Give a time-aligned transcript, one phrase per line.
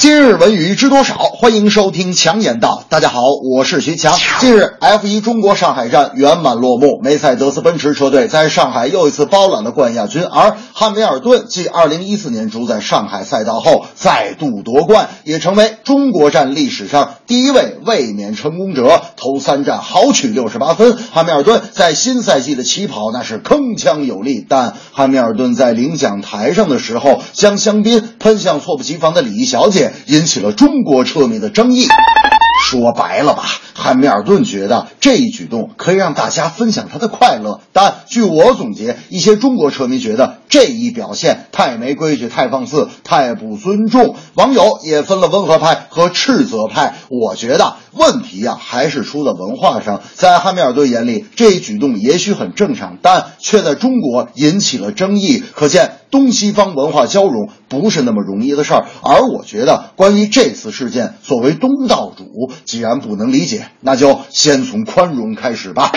[0.00, 1.16] 今日文娱知多少？
[1.16, 2.84] 欢迎收听强言道。
[2.88, 4.16] 大家好，我是徐强。
[4.38, 19.02] 近日，F1 中国上海站圆满落幕，梅赛德斯奔驰车队在上海又一次包揽了冠亚军，而汉密尔顿继2014年主宰上海赛道后再度夺冠，也成为中国站历史上第一位卫冕成功者。
[19.16, 29.87] 头三站豪取68分，汉密尔顿在新赛季的起跑那是铿锵有力，但汉密尔顿在领奖台上的时候将香槟喷向措不及防的礼仪小姐。
[30.06, 31.86] 引起了中国车迷的争议。
[32.64, 33.44] 说白了吧，
[33.78, 44.16] 汉密尔顿觉得这一举动可以让大家分享他的快乐，但据我总结，一些中国车迷觉得这一表现太没规矩、太放肆、太不尊重。
[44.34, 46.96] 网友也分了温和派和斥责派。
[47.08, 50.02] 我觉得问题呀、啊，还是出在文化上。
[50.14, 55.40] 在汉密尔顿眼里，这一举动也许很正常，但却在中国引起了争议。
[55.54, 55.92] 可见。
[56.10, 65.92] 东西方文化交融不是那么容易的事儿，而我觉得关于这次事件，作为东道主，既然不能理解，那就先从宽容开始吧。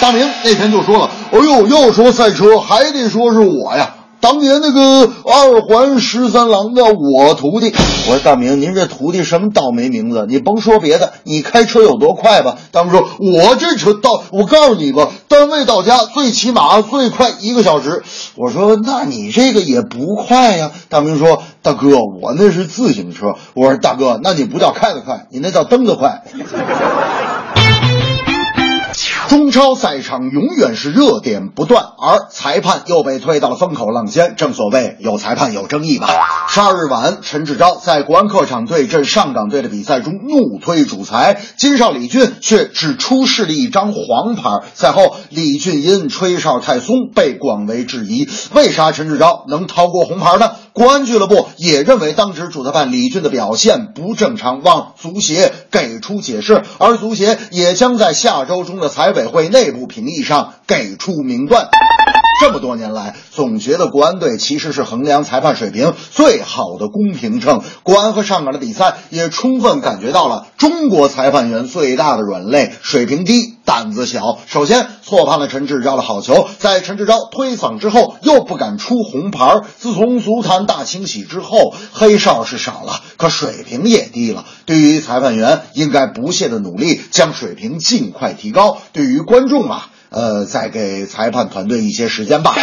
[0.00, 7.74] 大明那天就说了：“哎呦，要说赛车，还得说是我呀。”当年那个二环十三郎的我徒弟，
[8.08, 10.26] 我说大明，您这徒弟什么倒霉名字？
[10.28, 12.56] 你甭说别的，你开车有多快吧？
[12.70, 18.04] 大明说，我这车到，我告诉你吧，单位到家最起码最快一个小时。
[18.36, 20.70] 我说，那你这个也不快呀。
[20.88, 21.88] 大明说，大哥，
[22.22, 23.34] 我那是自行车。
[23.54, 26.22] 我说，大哥，那你不叫开得快，你那叫蹬得快。
[29.32, 34.34] 中超赛场永远是热点不断，而裁判又被推到了风口浪尖。
[34.36, 36.06] 正所谓有裁判有争议吧。
[36.50, 44.50] 十二日晚，陈志钊在国安客场对阵上港队的比赛中怒推主裁，金哨李俊却只出示了一张黄牌。
[44.74, 50.50] 赛后，李俊因吹哨太松被广为质疑，为啥陈志钊能逃过红牌呢？
[50.74, 61.68] 国安俱乐部也认为当值主裁判李俊的表现不正常，望足协给出解释，而足协也将在下周中的裁委委会内部评议上给出明断。
[62.42, 67.62] 这么多年来，总觉得国安队其实是衡量裁判水平最好的公平秤。
[67.84, 74.40] 国安和上港的比赛也充分感觉到了中国裁判员最大的软肋：水平低、胆子小。
[74.48, 79.60] 首先错判了陈志钊的好球，在陈志钊推搡之后又不敢出红牌。
[79.78, 84.44] 自从足坛大清洗之后，黑哨是少了，可水平也低了。
[84.66, 88.78] 对于裁判员，应该不懈的努力，将水平尽快提高。
[88.92, 89.90] 对于观众啊。
[90.12, 92.54] 呃，再给裁判团队一些时间吧。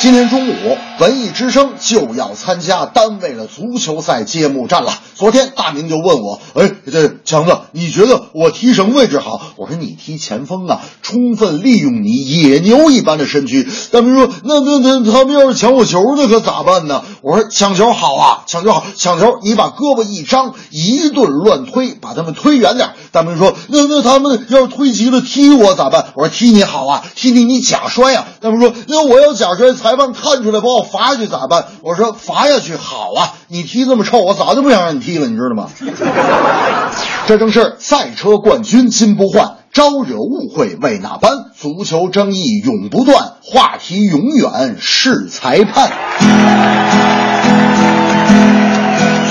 [0.00, 4.92] 今天中午，文艺之声就要参加单位的足球赛揭幕战了。
[5.16, 9.40] 昨天大明就问我，哎，这强子，你觉得我踢什么位置好？
[9.56, 13.68] 我说你踢前锋啊，充分利用你野牛一般的身躯。
[13.90, 17.02] 大明说，那那那他们要是抢我球那，可咋办呢？
[17.20, 22.90] 我说抢球好啊，抢球好，抢球你把胳膊一张，一顿乱推，把他们推远点。
[23.10, 26.12] 大明说，那那他们要是推急了踢我咋办？
[26.14, 28.28] 我说踢你好啊，踢你你假摔啊。
[28.40, 31.64] 大明说，那我要假摔，裁判看出来把我罚下去咋办？
[31.80, 35.70] 我说罚下去好啊，你踢这么臭，我早就不想让你踢了，你知道吗？
[37.26, 41.32] 这正是赛车冠军金不换，招惹误会为哪般？
[41.58, 45.90] 足球争议永不断，话题永远是裁判。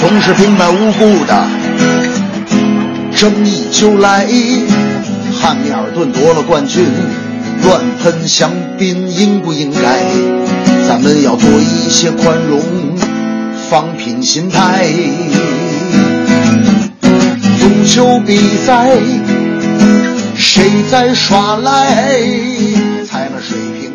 [0.01, 1.47] 总是平白无故的
[3.15, 4.27] 争议就来，
[5.39, 6.83] 汉密尔顿夺了冠军，
[7.63, 10.36] 乱喷香槟应不应该？
[11.99, 12.61] 些宽容，
[13.71, 14.87] 放平心态。
[17.59, 18.37] 足球比
[18.67, 18.91] 赛，
[20.35, 22.21] 谁在耍赖？
[23.03, 23.86] 踩了水平。